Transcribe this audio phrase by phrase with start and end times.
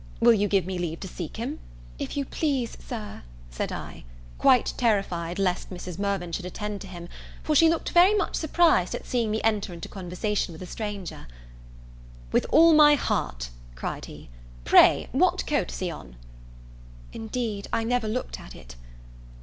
[0.19, 1.59] Will you give me leave to seek him?"
[1.99, 4.03] "If you please, Sir," answered I;
[4.39, 5.99] quite terrified lest Mrs.
[5.99, 7.07] Mirvan should attend to him;
[7.43, 11.27] for she looked very much surprised at seeing me enter into conversation with a stranger.
[12.31, 14.29] "With all my heart," cried he;
[14.65, 16.15] "pray, what coat has he on?"
[17.13, 18.75] "Indeed I never looked at it."